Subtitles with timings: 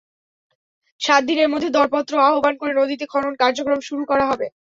[1.01, 4.47] সাত দিনের মধ্যে দরপত্র আহ্বান করে নদীতে খনন কার্যক্রম শুরু করা হবে।